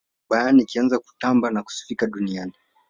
[0.29, 2.53] bayern ikaanza kutamba na kusifika duniani